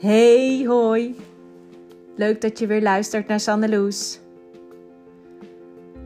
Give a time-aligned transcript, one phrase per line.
[0.00, 1.16] Hey, hoi.
[2.16, 4.20] Leuk dat je weer luistert naar Sandeloes.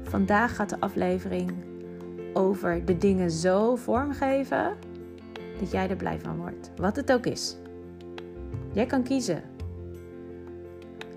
[0.03, 1.53] Vandaag gaat de aflevering
[2.33, 4.77] over de dingen zo vormgeven
[5.61, 6.71] dat jij er blij van wordt.
[6.77, 7.57] Wat het ook is.
[8.73, 9.43] Jij kan kiezen.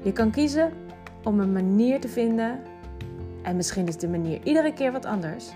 [0.01, 0.71] Je kan kiezen
[1.23, 2.61] om een manier te vinden.
[3.41, 5.51] En misschien is de manier iedere keer wat anders.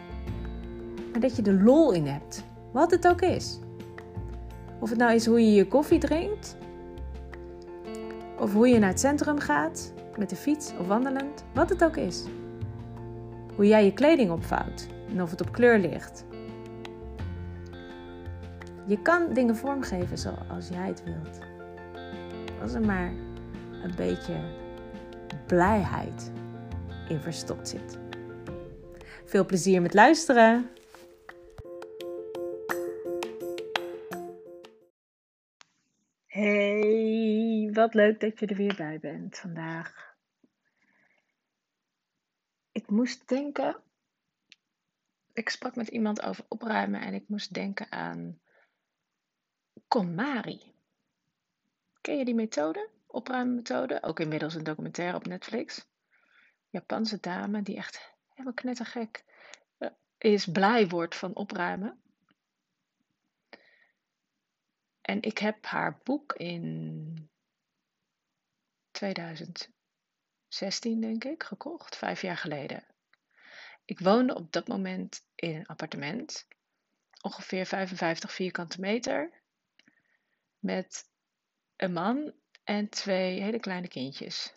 [1.12, 2.44] Maar dat je er lol in hebt.
[2.72, 3.60] Wat het ook is.
[4.80, 6.60] Of het nou is hoe je je koffie drinkt.
[8.42, 9.94] Of hoe je naar het centrum gaat.
[10.18, 11.44] Met de fiets of wandelend.
[11.54, 12.24] Wat het ook is.
[13.56, 14.88] Hoe jij je kleding opvouwt.
[15.10, 16.26] En of het op kleur ligt.
[18.86, 21.40] Je kan dingen vormgeven zoals jij het wilt.
[22.62, 23.14] Als er maar
[23.84, 24.36] een beetje
[25.48, 26.32] blijheid
[27.10, 27.98] in verstopt zit.
[29.26, 30.70] Veel plezier met luisteren!
[37.82, 40.16] Wat leuk dat je er weer bij bent vandaag.
[42.72, 43.84] Ik moest denken.
[45.34, 48.40] Ik sprak met iemand over opruimen en ik moest denken aan
[49.88, 50.74] KonMari.
[52.02, 52.90] Ken je die methode?
[53.08, 54.04] Opruimmethode?
[54.04, 55.88] Ook inmiddels een documentaire op Netflix.
[56.70, 59.26] Japanse dame die echt helemaal knettergek
[59.78, 62.02] eh, is, blij wordt van opruimen.
[65.02, 67.30] En ik heb haar boek in
[69.02, 72.86] 2016, denk ik, gekocht, vijf jaar geleden.
[73.86, 76.48] Ik woonde op dat moment in een appartement,
[77.22, 79.42] ongeveer 55 vierkante meter,
[80.60, 81.10] met
[81.76, 84.54] een man en twee hele kleine kindjes.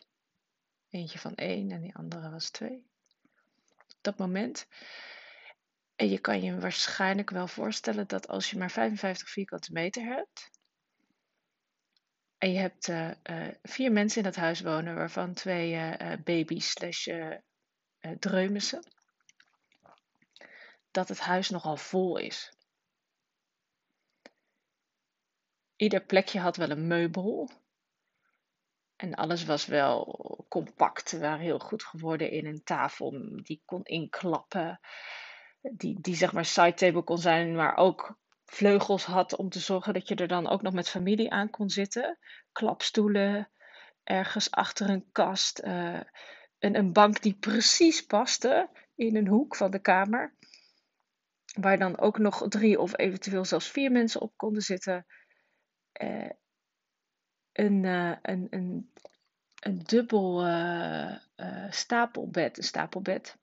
[0.89, 2.87] Eentje van één en die andere was twee.
[3.79, 4.67] Op dat moment.
[5.97, 10.51] En je kan je waarschijnlijk wel voorstellen dat als je maar 55 vierkante meter hebt.
[12.45, 16.71] En je hebt uh, uh, vier mensen in dat huis wonen, waarvan twee uh, baby's
[16.71, 17.09] slash
[18.19, 18.85] dreumissen.
[20.91, 22.53] Dat het huis nogal vol is.
[25.77, 27.51] Ieder plekje had wel een meubel.
[28.97, 31.11] En alles was wel compact.
[31.11, 33.11] We waren heel goed geworden in een tafel
[33.43, 34.81] die kon inklappen.
[35.61, 39.95] Die, die zeg maar side table kon zijn, maar ook vleugels had om te zorgen
[39.95, 42.19] dat je er dan ook nog met familie aan kon zitten.
[42.53, 43.49] Klapstoelen,
[44.05, 45.63] ergens achter een kast.
[45.65, 46.01] Uh,
[46.59, 50.35] een, bank die precies paste in een hoek van de kamer.
[51.61, 55.07] Waar dan ook nog drie of eventueel zelfs vier mensen op konden zitten.
[56.03, 56.31] Uh,
[57.53, 58.93] een, uh, een, een,
[59.61, 60.41] een dubbel
[61.71, 63.37] stapelbed, een stapelbed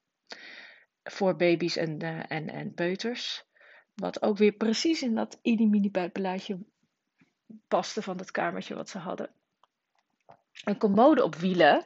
[1.03, 3.50] voor baby's en, en, en peuters.
[3.94, 6.59] Wat ook weer precies in dat mini buitenbeleidje
[7.68, 9.34] paste van dat kamertje wat ze hadden.
[10.63, 11.85] Een commode op wielen,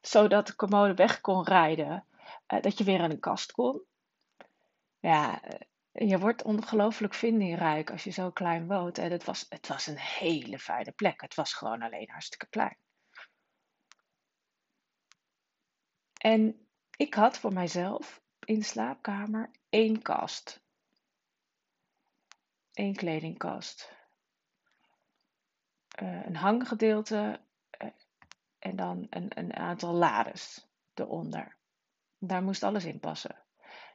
[0.00, 2.06] zodat de commode weg kon rijden,
[2.46, 3.82] dat je weer aan een kast kon.
[5.00, 5.42] Ja,
[5.92, 8.98] je wordt ongelooflijk vindingrijk als je zo klein woont.
[8.98, 11.20] En het was, het was een hele fijne plek.
[11.20, 12.76] Het was gewoon alleen hartstikke klein.
[16.18, 20.63] En ik had voor mijzelf in de slaapkamer één kast.
[22.74, 23.92] Eén kledingkast.
[26.02, 27.40] Uh, een hanggedeelte
[27.82, 27.90] uh,
[28.58, 31.56] en dan een, een aantal lades eronder.
[32.18, 33.36] Daar moest alles in passen.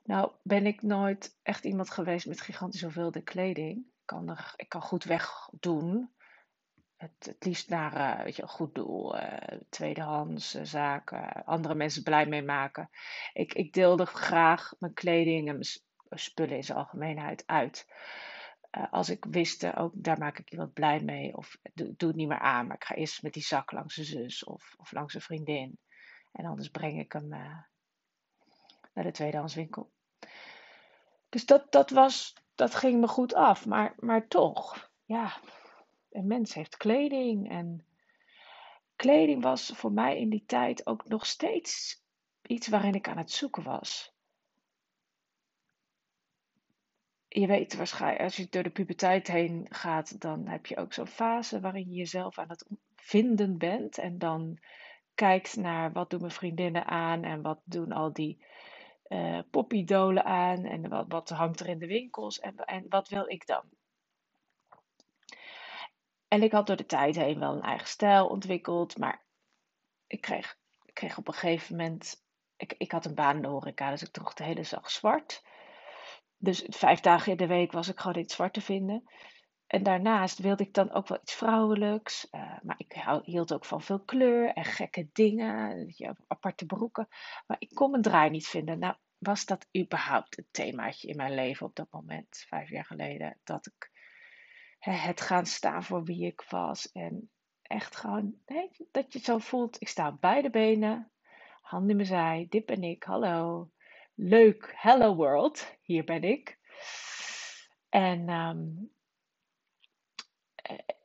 [0.04, 3.78] Nou, ben ik nooit echt iemand geweest met gigantisch hoeveelheden kleding.
[3.78, 6.14] Ik kan, ik kan goed wegdoen.
[6.96, 9.16] Het, het liefst naar uh, weet je, een goed doel,
[9.70, 12.90] tweedehands zaken, andere mensen blij mee maken.
[13.34, 17.88] Ik, ik deelde graag mijn kleding en mijn spullen in zijn algemeenheid uit.
[18.92, 22.40] Als ik wist, ook daar maak ik iemand blij mee, of doe, het niet meer
[22.40, 25.22] aan, maar ik ga eerst met die zak langs een zus of, of langs een
[25.22, 25.80] vriendin.
[26.32, 27.70] En anders breng ik hem naar
[28.94, 29.92] de tweedehandswinkel.
[31.30, 33.66] Dus dat, dat, was, dat ging me goed af.
[33.66, 35.40] Maar, maar toch, ja,
[36.10, 37.50] een mens heeft kleding.
[37.50, 37.86] En
[38.96, 42.04] kleding was voor mij in die tijd ook nog steeds
[42.42, 44.14] iets waarin ik aan het zoeken was.
[47.32, 51.08] Je weet waarschijnlijk, als je door de puberteit heen gaat, dan heb je ook zo'n
[51.08, 52.66] fase waarin je jezelf aan het
[52.96, 53.98] vinden bent.
[53.98, 54.60] En dan
[55.16, 58.44] kijkt naar wat doen mijn vriendinnen aan en wat doen al die
[59.08, 63.30] uh, poppydolen aan en wat, wat hangt er in de winkels en, en wat wil
[63.30, 63.64] ik dan?
[66.28, 69.22] En ik had door de tijd heen wel een eigen stijl ontwikkeld, maar
[70.08, 72.24] ik kreeg, ik kreeg op een gegeven moment,
[72.58, 75.44] ik, ik had een baan in de horeca, dus ik droeg de hele dag zwart.
[76.42, 79.04] Dus vijf dagen in de week was ik gewoon het zwart te vinden.
[79.68, 82.28] en daarnaast wilde ik dan ook wel iets vrouwelijks.
[82.32, 85.94] Uh, maar ik hield ook van veel kleur en gekke dingen,
[86.28, 87.08] aparte broeken.
[87.48, 88.80] Maar ik kon mijn draai niet vinden.
[88.80, 93.40] Nou, was dat überhaupt het themaatje in mijn leven op dat moment, vijf jaar geleden?
[93.44, 93.92] Dat ik
[94.80, 96.92] hè, het gaan staan voor wie ik was.
[96.92, 97.30] En
[97.62, 98.36] echt gewoon,
[98.92, 99.82] dat je zo voelt.
[99.82, 101.12] Ik sta op beide benen,
[101.62, 102.46] handen in mijn zij.
[102.50, 103.70] Dit ben ik, hallo.
[104.22, 106.58] Leuk, hello world, hier ben ik.
[107.90, 108.92] En um,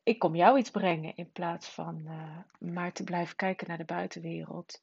[0.02, 3.84] ik kom jou iets brengen in plaats van uh, maar te blijven kijken naar de
[3.84, 4.82] buitenwereld.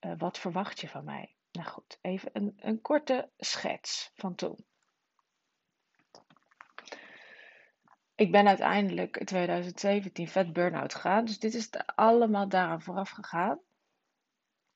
[0.00, 1.34] Uh, wat verwacht je van mij?
[1.52, 4.64] Nou goed, even een, een korte schets van toen.
[8.14, 11.24] Ik ben uiteindelijk in 2017 vet burn-out gegaan.
[11.24, 13.58] Dus dit is allemaal daaraan vooraf gegaan.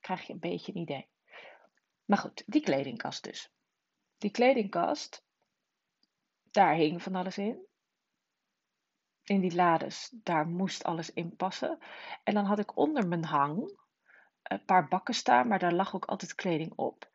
[0.01, 1.09] Krijg je een beetje een idee.
[2.11, 3.53] Maar goed, die kledingkast dus.
[4.19, 5.25] Die kledingkast,
[6.51, 7.69] daar hing van alles in
[9.25, 11.79] in die lades, daar moest alles in passen.
[12.25, 13.79] En dan had ik onder mijn hang
[14.43, 17.11] een paar bakken staan, maar daar lag ook altijd kleding op.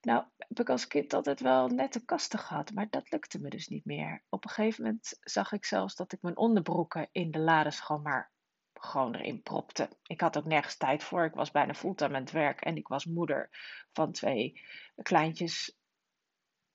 [0.00, 3.68] Nou, heb ik als kind altijd wel nette kasten gehad, maar dat lukte me dus
[3.68, 4.22] niet meer.
[4.28, 8.02] Op een gegeven moment zag ik zelfs dat ik mijn onderbroeken in de lades gewoon
[8.02, 8.32] maar
[8.80, 9.88] gewoon erin propte.
[10.02, 11.24] Ik had ook nergens tijd voor.
[11.24, 13.48] Ik was bijna fulltime aan het werk en ik was moeder
[13.92, 14.62] van twee
[15.02, 15.76] kleintjes.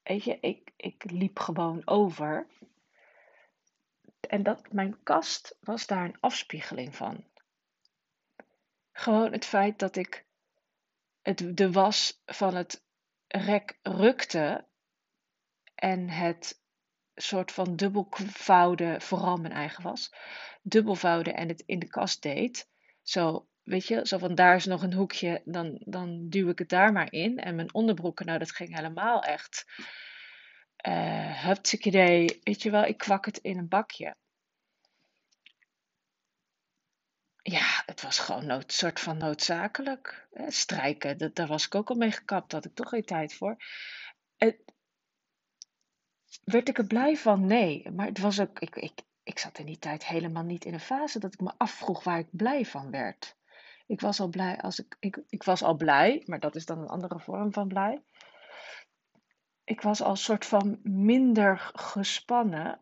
[0.04, 2.48] Weet je, ik, ik liep gewoon over.
[4.20, 7.26] En dat, mijn kast was daar een afspiegeling van.
[8.92, 10.26] Gewoon het feit dat ik
[11.22, 12.86] het, de was van het
[13.28, 14.68] rek rukte
[15.76, 16.62] en het
[17.15, 20.13] soort van dubbelvouwen, vooral mijn eigen was,
[20.62, 22.68] dubbelvouwen en het in de kast deed.
[23.01, 26.69] Zo, weet je, zo van daar is nog een hoekje, dan, dan duw ik het
[26.69, 27.38] daar maar in.
[27.38, 29.65] En mijn onderbroeken, nou dat ging helemaal echt
[30.88, 34.15] uh, idee, weet je wel, ik kwak het in een bakje.
[37.42, 40.27] Ja, het was gewoon een soort van noodzakelijk.
[40.48, 43.33] Strijken, dat, daar was ik ook al mee gekapt, daar had ik toch geen tijd
[43.33, 43.57] voor.
[46.44, 47.46] Werd ik er blij van?
[47.46, 50.74] Nee, maar het was ook, ik, ik, ik zat in die tijd helemaal niet in
[50.74, 53.36] een fase dat ik me afvroeg waar ik blij van werd.
[53.88, 56.80] Ik was al blij als ik, ik, ik was al blij, maar dat is dan
[56.80, 58.02] een andere vorm van blij
[59.64, 62.80] ik was al soort van minder gespannen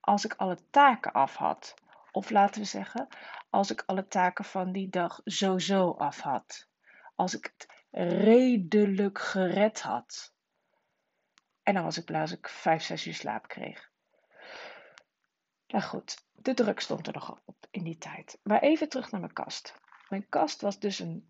[0.00, 1.74] als ik alle taken af had.
[2.12, 3.08] Of laten we zeggen,
[3.50, 6.68] als ik alle taken van die dag sowieso af had.
[7.14, 10.32] Als ik het redelijk gered had.
[11.70, 13.90] En dan was ik blij als ik vijf, zes uur slaap kreeg.
[15.66, 18.38] Nou goed, de druk stond er nog op in die tijd.
[18.42, 19.74] Maar even terug naar mijn kast.
[20.08, 21.28] Mijn kast was dus een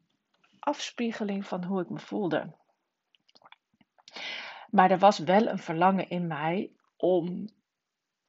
[0.59, 2.57] afspiegeling van hoe ik me voelde.
[4.71, 7.49] Maar er was wel een verlangen in mij om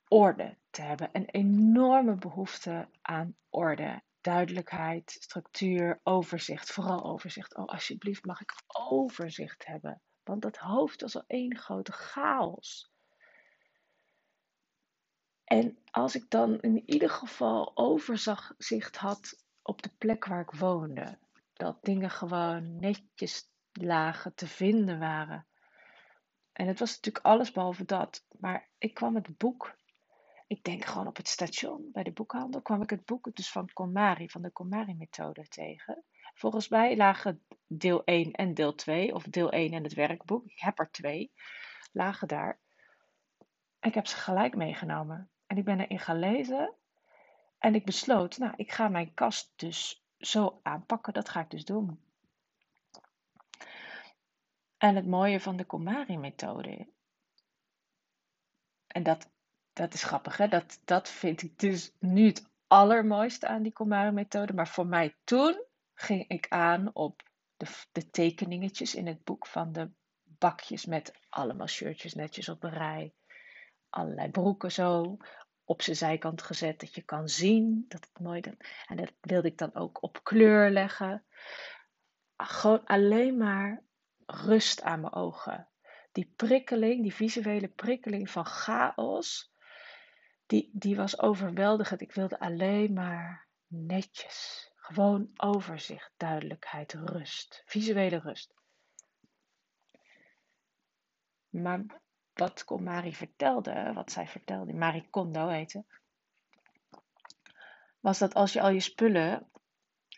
[0.08, 1.10] orde te hebben.
[1.12, 4.02] Een enorme behoefte aan orde.
[4.22, 6.72] Duidelijkheid, structuur, overzicht.
[6.72, 7.56] Vooral overzicht.
[7.56, 10.02] Oh, alsjeblieft, mag ik overzicht hebben?
[10.32, 12.92] Want dat hoofd was al één grote chaos.
[15.44, 21.18] En als ik dan in ieder geval overzicht had op de plek waar ik woonde,
[21.54, 25.48] dat dingen gewoon netjes lagen, te vinden waren,
[26.54, 28.26] en het was natuurlijk alles behalve dat.
[28.40, 29.76] Maar ik kwam het boek,
[30.48, 33.74] ik denk gewoon op het station bij de boekhandel, kwam ik het boek dus van
[33.74, 36.04] Komari, van de Komari-methode tegen.
[36.34, 40.60] Volgens mij lagen deel 1 en deel 2, of deel 1 en het werkboek, ik
[40.60, 41.32] heb er twee,
[41.92, 42.60] lagen daar.
[43.80, 45.30] ik heb ze gelijk meegenomen.
[45.48, 46.76] En ik ben erin gaan lezen.
[47.58, 51.14] En ik besloot, nou, ik ga mijn kast dus zo aanpakken.
[51.14, 52.04] Dat ga ik dus doen.
[54.78, 56.88] En het mooie van de Komari-methode.
[58.88, 59.32] En dat,
[59.74, 60.48] dat is grappig, hè?
[60.48, 64.54] Dat, dat vind ik dus nu het allermooiste aan die Komari-methode.
[64.54, 65.66] Maar voor mij toen
[66.02, 67.22] ging ik aan op
[67.58, 69.90] de, de tekeningetjes in het boek van de
[70.24, 73.14] bakjes met allemaal shirtjes netjes op een rij.
[73.90, 75.18] Allerlei broeken zo
[75.64, 78.54] op zijn zijkant gezet, dat je kan zien dat het mooi is.
[78.88, 81.24] En dat wilde ik dan ook op kleur leggen.
[82.38, 83.84] Gewoon alleen maar
[84.26, 85.68] rust aan mijn ogen.
[86.12, 89.54] Die prikkeling, die visuele prikkeling van chaos,
[90.46, 92.02] die, die was overweldigend.
[92.02, 94.71] Ik wilde alleen maar netjes.
[94.92, 97.64] Gewoon overzicht, duidelijkheid, rust.
[97.66, 98.54] Visuele rust.
[101.50, 102.02] Maar
[102.34, 105.86] wat Marie vertelde, wat zij vertelde, Marie Kondo heette,
[108.00, 109.52] was dat als je al je spullen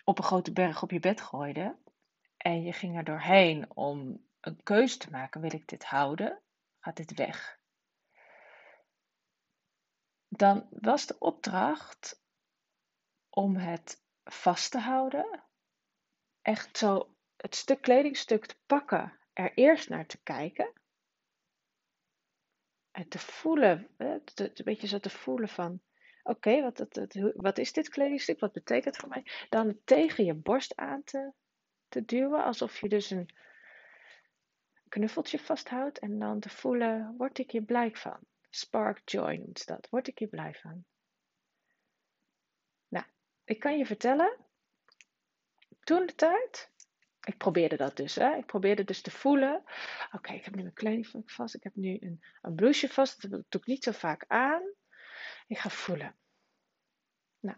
[0.03, 1.77] op een grote berg op je bed gooide,
[2.37, 6.41] en je ging er doorheen om een keus te maken: wil ik dit houden?
[6.79, 7.61] Gaat dit weg?
[10.37, 12.21] dan was de opdracht
[13.29, 15.43] om het vast te houden.
[16.41, 20.73] Echt zo het stuk kledingstuk te pakken, er eerst naar te kijken.
[22.91, 25.81] En te voelen, een beetje zo te voelen van,
[26.23, 26.85] oké, wat,
[27.35, 28.39] wat is dit kledingstuk?
[28.39, 29.25] Wat betekent het voor mij?
[29.49, 31.31] Dan tegen je borst aan te,
[31.87, 33.29] te duwen, alsof je dus een
[34.89, 35.99] knuffeltje vasthoudt.
[35.99, 38.19] En dan te voelen, word ik hier blij van?
[38.49, 39.89] Spark joy noemt dat.
[39.89, 40.85] Word ik hier blij van?
[43.45, 44.37] Ik kan je vertellen,
[45.83, 46.71] toen de tijd,
[47.23, 48.15] ik probeerde dat dus.
[48.15, 48.35] Hè?
[48.35, 49.63] Ik probeerde dus te voelen.
[50.11, 51.55] Oké, ik heb nu mijn kleding vast.
[51.55, 53.21] Ik heb nu een, een blouseje vast.
[53.21, 54.61] Dat doe ik niet zo vaak aan.
[55.47, 56.15] Ik ga voelen.
[57.39, 57.57] Nou,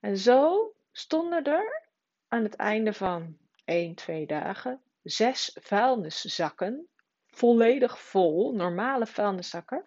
[0.00, 1.90] en zo stonden er
[2.28, 6.88] aan het einde van 1, 2 dagen zes vuilniszakken.
[7.26, 9.86] Volledig vol, normale vuilniszakken.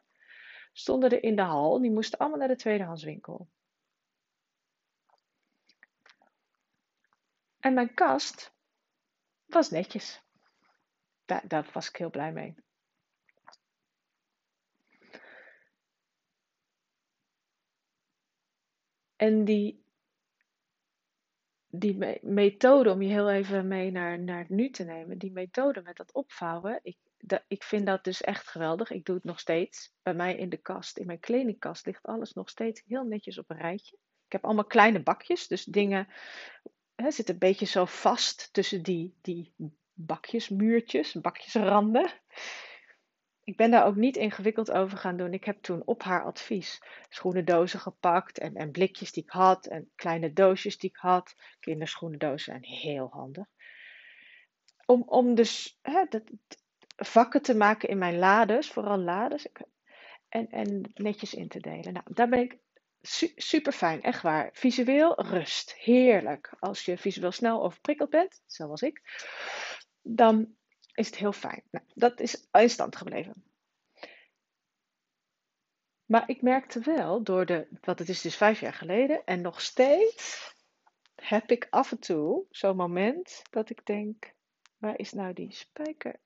[0.73, 1.81] Stonden er in de hal.
[1.81, 3.49] Die moesten allemaal naar de tweedehandswinkel.
[7.59, 8.53] En mijn kast
[9.45, 10.21] was netjes.
[11.25, 12.55] Daar, was ik heel blij mee.
[19.15, 19.85] En die,
[21.67, 25.97] die methode, om je heel even mee naar, naar nu te nemen, die methode met
[25.97, 26.97] dat opvouwen, ik,
[27.47, 28.91] ik vind dat dus echt geweldig.
[28.91, 29.93] Ik doe het nog steeds.
[30.01, 33.49] Bij mij in de kast, in mijn kledingkast, ligt alles nog steeds heel netjes op
[33.49, 33.97] een rijtje.
[34.25, 36.07] Ik heb allemaal kleine bakjes, dus dingen
[36.97, 39.53] hè, zit een beetje zo vast tussen die, die
[39.93, 42.11] bakjesmuurtjes, bakjesranden.
[43.43, 45.33] Ik ben daar ook niet ingewikkeld over gaan doen.
[45.33, 49.91] Ik heb toen op haar advies schoenendozen gepakt en, en blikjes die ik had en
[49.95, 51.35] kleine doosjes die ik had.
[51.59, 53.45] Kinderschoenendozen zijn heel handig.
[54.85, 56.23] Om, om dus hè, dat,
[56.95, 59.47] vakken te maken in mijn lades, vooral lades,
[60.29, 61.93] en, en netjes in te delen.
[61.93, 62.57] Nou, daar ben ik
[63.35, 64.49] super fijn, echt waar.
[64.53, 66.55] Visueel rust, heerlijk.
[66.59, 69.01] Als je visueel snel overprikkeld bent, zoals ik,
[70.01, 70.55] dan
[70.93, 71.63] is het heel fijn.
[71.71, 73.43] Nou, dat is in stand gebleven.
[76.05, 79.61] Maar ik merkte wel, door de, wat het is dus vijf jaar geleden, en nog
[79.61, 80.55] steeds
[81.15, 84.33] heb ik af en toe zo'n moment dat ik denk,
[84.77, 86.19] waar is nou die spijker?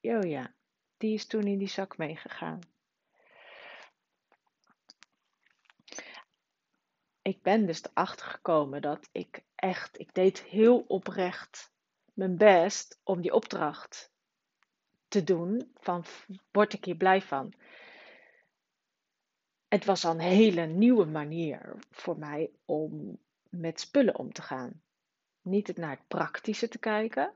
[0.00, 0.54] Oh ja,
[0.96, 2.58] die is toen in die zak meegegaan.
[7.24, 11.72] Ik ben dus erachter gekomen dat ik echt, ik deed heel oprecht
[12.12, 14.12] mijn best om die opdracht
[15.08, 16.04] te doen van
[16.50, 17.52] word ik hier blij van.
[19.68, 24.82] Het was al een hele nieuwe manier voor mij om met spullen om te gaan.
[25.42, 27.32] Niet het naar het praktische te kijken,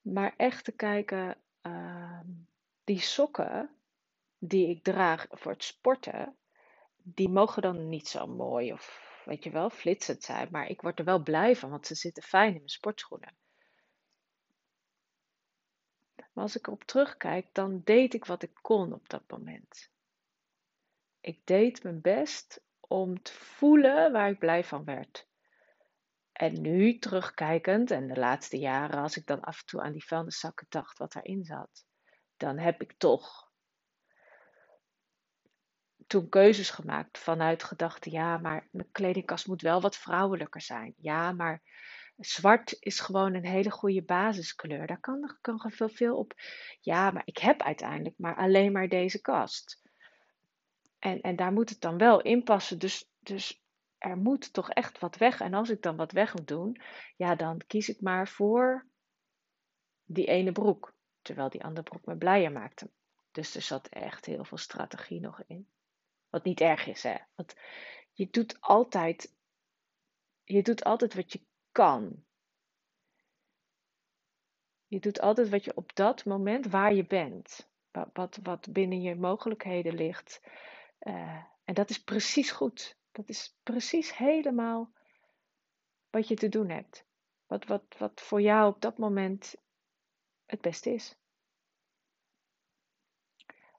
[0.00, 2.20] maar echt te kijken, uh,
[2.84, 3.70] die sokken
[4.38, 6.36] die ik draag voor het sporten,
[7.06, 10.48] die mogen dan niet zo mooi of weet je wel, flitsend zijn.
[10.50, 13.36] Maar ik word er wel blij van, want ze zitten fijn in mijn sportschoenen.
[16.14, 19.90] Maar als ik erop terugkijk, dan deed ik wat ik kon op dat moment.
[21.20, 25.28] Ik deed mijn best om te voelen waar ik blij van werd.
[26.32, 30.04] En nu terugkijkend, en de laatste jaren, als ik dan af en toe aan die
[30.04, 31.84] vuilniszakken dacht wat daarin zat,
[32.36, 33.52] dan heb ik toch
[36.06, 40.94] toen keuzes gemaakt vanuit gedachte, ja, maar mijn kledingkast moet wel wat vrouwelijker zijn.
[40.96, 41.62] Ja, maar
[42.16, 44.86] zwart is gewoon een hele goede basiskleur.
[44.86, 46.32] Daar kan, kan veel, veel op.
[46.80, 49.82] Ja, maar ik heb uiteindelijk maar alleen maar deze kast.
[50.98, 52.78] En, en daar moet het dan wel in passen.
[52.78, 53.62] Dus, dus
[53.98, 55.40] er moet toch echt wat weg.
[55.40, 56.80] En als ik dan wat weg moet doen,
[57.16, 58.86] ja, dan kies ik maar voor
[60.04, 60.94] die ene broek.
[61.22, 62.90] Terwijl die andere broek me blijer maakte.
[63.30, 65.68] Dus er zat echt heel veel strategie nog in.
[66.34, 67.16] Wat niet erg is, hè.
[67.34, 67.54] Want
[68.12, 69.36] je doet altijd,
[70.44, 72.24] je doet altijd wat je kan.
[74.86, 77.70] Je doet altijd wat je op dat moment waar je bent.
[78.12, 80.40] Wat, wat, binnen je mogelijkheden ligt.
[81.00, 82.98] Uh, en dat is precies goed.
[83.12, 84.92] Dat is precies helemaal
[86.10, 87.06] wat je te doen hebt.
[87.46, 89.54] Wat, wat, wat voor jou op dat moment
[90.44, 91.16] het beste is.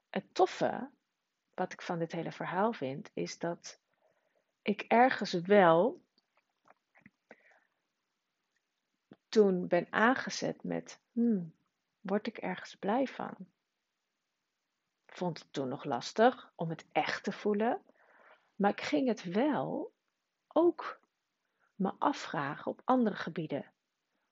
[0.08, 0.94] Het toffe
[1.56, 3.80] wat ik van dit hele verhaal vind, is dat
[4.62, 6.00] ik ergens wel
[9.28, 11.54] toen ben aangezet met, hmm,
[12.00, 13.34] word ik ergens blij van?
[15.06, 17.82] Vond het toen nog lastig om het echt te voelen,
[18.54, 19.92] maar ik ging het wel
[20.46, 21.00] ook
[21.74, 23.72] me afvragen op andere gebieden.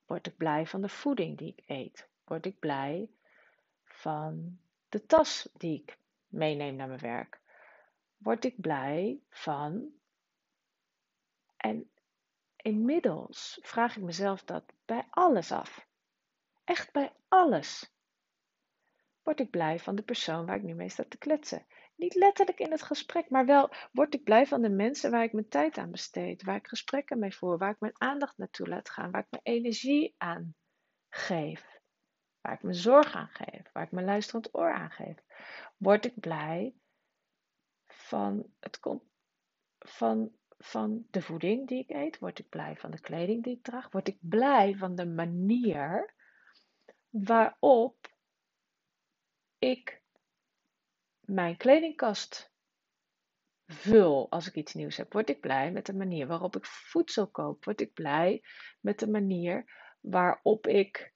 [0.06, 2.08] Word ik blij van de voeding die ik eet?
[2.24, 3.10] Word ik blij
[3.84, 5.98] van de tas die ik
[6.34, 7.42] meeneem naar mijn werk?
[8.24, 9.92] word ik blij van.
[11.56, 11.90] En
[12.56, 15.86] inmiddels vraag ik mezelf dat bij alles af.
[16.64, 17.92] Echt bij alles.
[19.22, 21.66] Word ik blij van de persoon waar ik nu mee sta te kletsen.
[21.96, 25.32] Niet letterlijk in het gesprek, maar wel word ik blij van de mensen waar ik
[25.32, 28.88] mijn tijd aan besteed, waar ik gesprekken mee voer, waar ik mijn aandacht naartoe laat
[28.88, 30.54] gaan, waar ik mijn energie aan
[31.08, 31.73] geef,
[32.44, 35.16] waar ik mijn zorg aan geef, waar ik mijn luisterend oor aan geef.
[35.76, 36.74] Word ik blij
[37.86, 38.80] van, het,
[39.78, 42.18] van, van de voeding die ik eet?
[42.18, 43.90] Word ik blij van de kleding die ik draag?
[43.90, 46.14] Word ik blij van de manier
[47.08, 47.96] waarop
[49.58, 50.02] ik
[51.20, 52.52] mijn kledingkast
[53.66, 55.12] vul als ik iets nieuws heb?
[55.12, 57.64] Word ik blij met de manier waarop ik voedsel koop?
[57.64, 58.42] Word ik blij
[58.80, 59.64] met de manier
[60.00, 61.13] waarop ik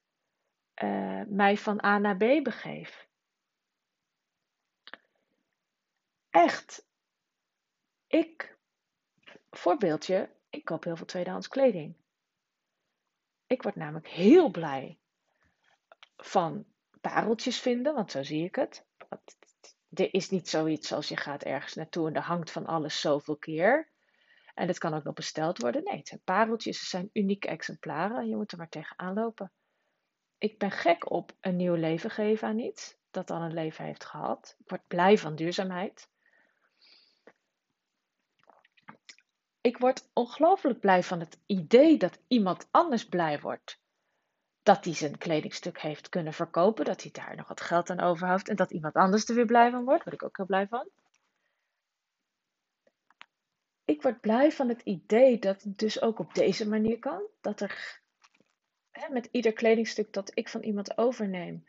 [0.83, 3.09] uh, mij van A naar B begeef?
[6.31, 6.87] Echt.
[8.07, 8.59] Ik,
[9.51, 11.97] voorbeeldje, ik koop heel veel tweedehands kleding.
[13.47, 14.99] Ik word namelijk heel blij
[16.17, 16.67] van
[17.01, 18.87] pareltjes vinden, want zo zie ik het.
[19.89, 23.37] Er is niet zoiets als je gaat ergens naartoe en er hangt van alles zoveel
[23.37, 23.91] keer.
[24.55, 25.85] En het kan ook nog besteld worden.
[25.85, 28.29] Nee, het zijn pareltjes, zijn unieke exemplaren.
[28.29, 29.53] Je moet er maar tegenaan lopen.
[30.38, 34.04] Ik ben gek op een nieuw leven geven aan iets dat dan een leven heeft
[34.04, 34.57] gehad.
[34.59, 36.09] Ik word blij van duurzaamheid.
[39.61, 43.80] Ik word ongelooflijk blij van het idee dat iemand anders blij wordt
[44.68, 48.49] dat hij zijn kledingstuk heeft kunnen verkopen, dat hij daar nog wat geld aan overhoudt
[48.49, 50.04] en dat iemand anders er weer blij van wordt.
[50.04, 50.88] Daar word ik ook heel blij van.
[53.85, 57.23] Ik word blij van het idee dat het dus ook op deze manier kan.
[57.40, 58.00] Dat er
[59.00, 61.64] hè, met ieder kledingstuk dat ik van iemand overneem,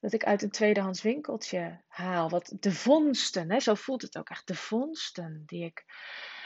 [0.00, 2.28] dat ik uit een tweedehands winkeltje haal.
[2.28, 5.84] Wat de vondsten, hè, zo voelt het ook echt, de vondsten die ik,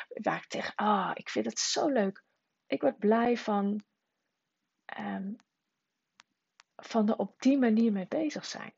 [0.08, 2.24] waar ik tegen, ah, ik vind het zo leuk.
[2.66, 3.82] Ik word blij van
[4.98, 5.36] um,
[6.76, 8.72] van er op die manier mee bezig zijn.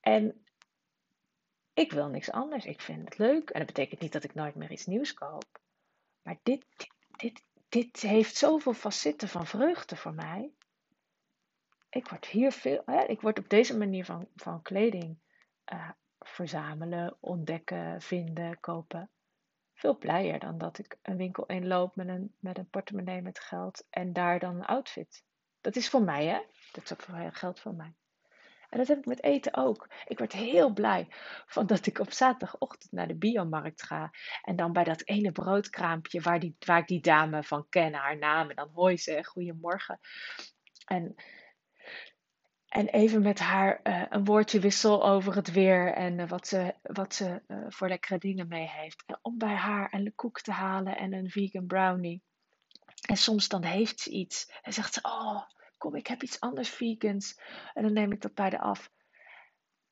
[0.00, 0.44] En
[1.74, 2.64] ik wil niks anders.
[2.64, 3.50] Ik vind het leuk.
[3.50, 5.60] En dat betekent niet dat ik nooit meer iets nieuws koop.
[6.22, 6.64] Maar dit,
[7.10, 7.42] dit
[8.00, 10.52] heeft zoveel facetten van vreugde voor mij.
[11.90, 12.82] Ik word hier veel.
[12.86, 15.18] Hè, ik word op deze manier van, van kleding
[15.72, 19.10] uh, verzamelen, ontdekken, vinden, kopen
[19.82, 23.86] veel blijer dan dat ik een winkel inloop met een, met een portemonnee met geld
[23.90, 25.24] en daar dan een outfit.
[25.60, 26.40] Dat is voor mij, hè?
[26.72, 27.94] Dat is ook voor geld voor mij.
[28.72, 29.88] En dat heb ik met eten ook.
[30.06, 31.06] Ik word heel blij
[31.46, 34.10] van dat ik op zaterdagochtend naar de biomarkt ga.
[34.42, 38.18] En dan bij dat ene broodkraampje waar, die, waar ik die dame van ken, haar
[38.18, 38.50] naam.
[38.50, 39.98] En dan hooi ze, goedemorgen.
[40.86, 41.14] En
[42.68, 46.74] en even met haar uh, een woordje wissel over het weer en uh, wat ze,
[46.82, 49.02] wat ze uh, voor lekkere dingen mee heeft.
[49.06, 52.22] En om bij haar een koek te halen en een vegan brownie.
[53.08, 55.42] En soms dan heeft ze iets en zegt ze: Oh,
[55.82, 57.40] kom, ik heb iets anders vegans.
[57.74, 58.90] En dan neem ik dat bij de af.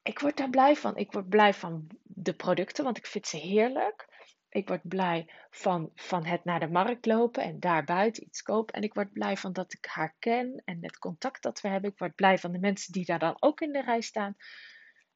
[0.03, 0.96] Ik word daar blij van.
[0.96, 4.09] Ik word blij van de producten, want ik vind ze heerlijk.
[4.48, 8.74] Ik word blij van, van het naar de markt lopen en daar buiten iets kopen.
[8.74, 11.90] En ik word blij van dat ik haar ken en het contact dat we hebben.
[11.90, 14.37] Ik word blij van de mensen die daar dan ook in de rij staan,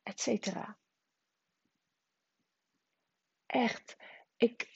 [0.03, 0.77] et cetera.
[3.47, 3.97] Echt,
[4.37, 4.69] ik,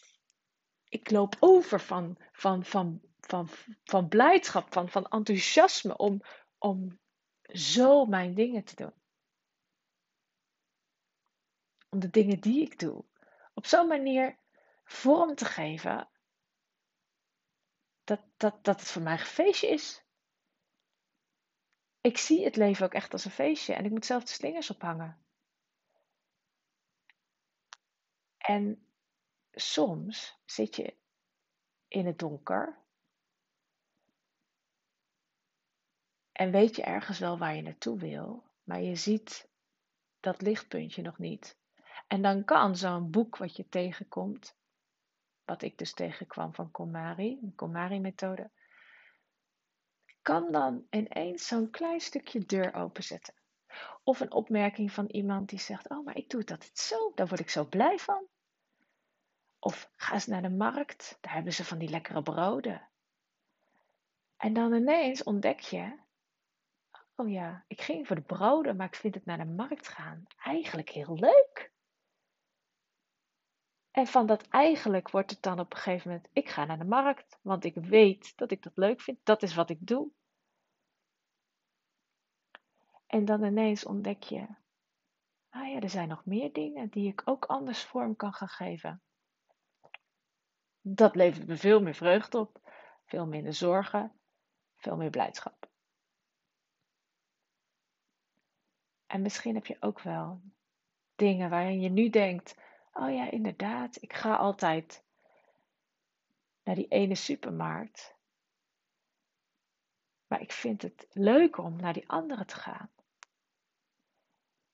[0.89, 3.49] ik loop over van, van, van, van,
[3.85, 6.23] van blijdschap, van, van enthousiasme om,
[6.59, 7.01] om
[7.43, 8.93] zo mijn dingen te doen.
[11.89, 13.05] Om de dingen die ik doe.
[13.55, 14.39] Op zo'n manier
[14.85, 16.09] vorm te geven
[18.05, 20.03] dat, dat, dat het voor mij een feestje is.
[22.01, 24.71] Ik zie het leven ook echt als een feestje en ik moet zelf de slingers
[24.71, 25.27] ophangen.
[28.37, 28.89] En
[29.51, 30.97] soms zit je
[31.89, 32.87] in het donker
[36.39, 39.49] en weet je ergens wel waar je naartoe wil, maar je ziet
[40.21, 41.57] dat lichtpuntje nog niet.
[42.07, 44.57] En dan kan zo'n boek wat je tegenkomt
[45.45, 48.51] wat ik dus tegenkwam van Komari, de Komari-methode,
[50.23, 53.35] kan dan ineens zo'n klein stukje deur openzetten.
[54.03, 57.41] Of een opmerking van iemand die zegt: Oh, maar ik doe dat zo, daar word
[57.41, 58.27] ik zo blij van.
[59.59, 62.89] Of ga eens naar de markt, daar hebben ze van die lekkere broden.
[64.37, 66.07] En dan ineens ontdek je:
[67.21, 70.25] Oh ja, ik ging voor de broden, maar ik vind het naar de markt gaan
[70.37, 71.73] eigenlijk heel leuk.
[73.91, 76.85] En van dat eigenlijk wordt het dan op een gegeven moment, ik ga naar de
[76.85, 80.11] markt, want ik weet dat ik dat leuk vind, dat is wat ik doe.
[83.07, 84.47] En dan ineens ontdek je,
[85.49, 89.03] Ah ja, er zijn nog meer dingen die ik ook anders vorm kan gaan geven.
[90.81, 92.73] Dat levert me veel meer vreugde op,
[93.05, 94.21] veel minder zorgen,
[94.77, 95.68] veel meer blijdschap.
[99.09, 100.41] En misschien heb je ook wel
[101.17, 102.55] dingen waarin je nu denkt:
[102.93, 105.03] oh ja, inderdaad, ik ga altijd
[106.63, 108.17] naar die ene supermarkt.
[110.27, 112.91] Maar ik vind het leuker om naar die andere te gaan.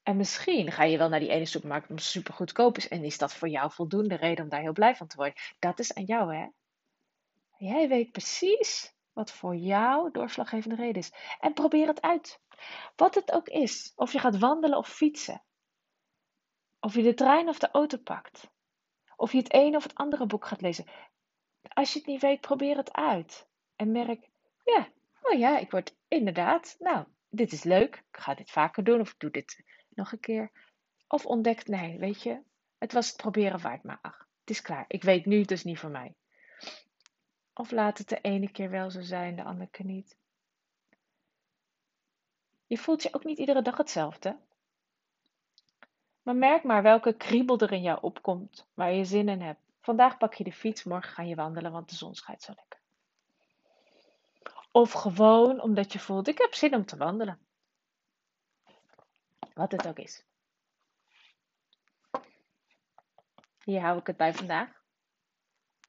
[0.03, 2.89] En misschien ga je wel naar die ene supermarkt omdat het super goedkoop is.
[2.89, 5.35] En is dat voor jou voldoende reden om daar heel blij van te worden?
[5.59, 6.47] Dat is aan jou, hè?
[7.57, 11.13] Jij weet precies wat voor jou doorslaggevende reden is.
[11.41, 12.41] En probeer het uit.
[12.97, 13.93] Wat het ook is.
[13.97, 15.43] Of je gaat wandelen of fietsen.
[16.81, 18.51] Of je de trein of de auto pakt.
[19.17, 20.87] Of je het ene of het andere boek gaat lezen.
[21.69, 23.49] Als je het niet weet, probeer het uit.
[23.77, 24.29] En merk,
[24.65, 24.89] ja,
[25.23, 27.97] oh ja, ik word inderdaad, nou, dit is leuk.
[27.97, 30.53] Ik ga dit vaker doen of ik doe dit nog een keer.
[31.09, 32.43] Of ontdekt, nee, weet je,
[32.79, 34.85] het was het proberen waard, maar ach, het is klaar.
[34.89, 36.15] Ik weet nu, het is niet voor mij.
[37.55, 40.17] Of laat het de ene keer wel zo zijn, de andere keer niet.
[42.67, 44.39] Je voelt je ook niet iedere dag hetzelfde.
[46.23, 49.61] Maar merk maar welke kriebel er in jou opkomt, waar je zin in hebt.
[49.81, 52.81] Vandaag pak je de fiets, morgen ga je wandelen, want de zon schijnt zo lekker.
[54.71, 57.39] Of gewoon omdat je voelt, ik heb zin om te wandelen.
[59.55, 60.25] Wat het ook is.
[63.65, 64.83] Hier hou ik het bij vandaag.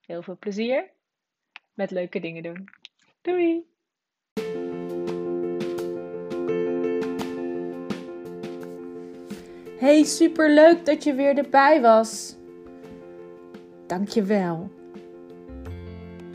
[0.02, 0.95] Heel veel plezier
[1.76, 2.70] met leuke dingen doen.
[3.22, 3.66] Doei!
[9.80, 12.36] Hey, super leuk dat je weer erbij was.
[13.88, 14.72] Dank je wel.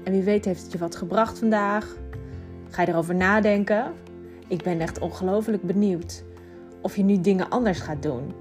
[0.05, 1.97] En wie weet heeft het je wat gebracht vandaag.
[2.71, 3.95] Ga je erover nadenken?
[4.49, 6.25] Ik ben echt ongelooflijk benieuwd
[6.81, 8.35] of je nu dingen anders gaat doen.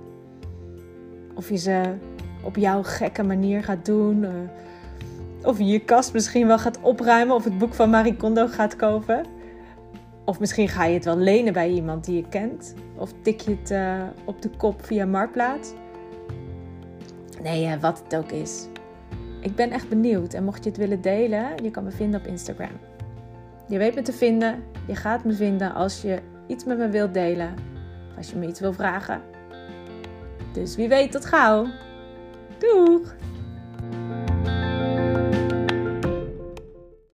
[1.36, 1.96] Of je ze
[2.44, 4.26] op jouw gekke manier gaat doen.
[5.44, 8.76] Of je je kast misschien wel gaat opruimen of het boek van Marie Kondo gaat
[8.76, 9.26] kopen.
[10.26, 12.74] Of misschien ga je het wel lenen bij iemand die je kent.
[12.96, 15.74] Of tik je het uh, op de kop via Marktplaats.
[17.42, 18.68] Nee, uh, wat het ook is.
[19.42, 20.34] Ik ben echt benieuwd.
[20.34, 22.80] En mocht je het willen delen, je kan me vinden op Instagram.
[23.68, 24.64] Je weet me te vinden.
[24.88, 27.54] Je gaat me vinden als je iets met me wilt delen.
[28.18, 29.22] Als je me iets wil vragen.
[30.54, 31.66] Dus wie weet tot gauw.
[32.58, 33.16] Doeg!